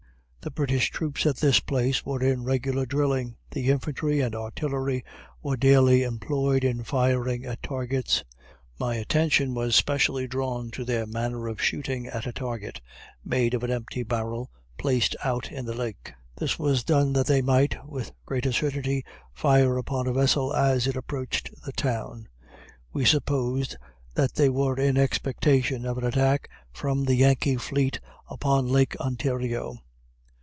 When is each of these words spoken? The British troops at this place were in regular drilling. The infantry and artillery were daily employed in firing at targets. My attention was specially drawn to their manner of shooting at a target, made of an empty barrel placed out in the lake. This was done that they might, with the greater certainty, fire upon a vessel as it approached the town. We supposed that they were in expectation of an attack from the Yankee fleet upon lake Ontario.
The 0.43 0.49
British 0.49 0.89
troops 0.89 1.27
at 1.27 1.35
this 1.37 1.59
place 1.59 2.03
were 2.03 2.23
in 2.23 2.43
regular 2.43 2.83
drilling. 2.87 3.35
The 3.51 3.69
infantry 3.69 4.21
and 4.21 4.33
artillery 4.33 5.05
were 5.43 5.55
daily 5.55 6.01
employed 6.01 6.63
in 6.63 6.83
firing 6.83 7.45
at 7.45 7.61
targets. 7.61 8.23
My 8.79 8.95
attention 8.95 9.53
was 9.53 9.75
specially 9.75 10.25
drawn 10.25 10.71
to 10.71 10.83
their 10.83 11.05
manner 11.05 11.47
of 11.47 11.61
shooting 11.61 12.07
at 12.07 12.25
a 12.25 12.33
target, 12.33 12.81
made 13.23 13.53
of 13.53 13.61
an 13.61 13.69
empty 13.69 14.01
barrel 14.01 14.49
placed 14.79 15.15
out 15.23 15.51
in 15.51 15.65
the 15.67 15.75
lake. 15.75 16.11
This 16.35 16.57
was 16.57 16.83
done 16.83 17.13
that 17.13 17.27
they 17.27 17.43
might, 17.43 17.77
with 17.87 18.07
the 18.07 18.13
greater 18.25 18.51
certainty, 18.51 19.05
fire 19.35 19.77
upon 19.77 20.07
a 20.07 20.11
vessel 20.13 20.55
as 20.55 20.87
it 20.87 20.95
approached 20.97 21.51
the 21.65 21.71
town. 21.71 22.27
We 22.91 23.05
supposed 23.05 23.77
that 24.15 24.33
they 24.33 24.49
were 24.49 24.79
in 24.79 24.97
expectation 24.97 25.85
of 25.85 25.99
an 25.99 26.03
attack 26.03 26.49
from 26.73 27.05
the 27.05 27.13
Yankee 27.15 27.57
fleet 27.57 27.99
upon 28.27 28.67
lake 28.67 28.95
Ontario. 28.99 29.77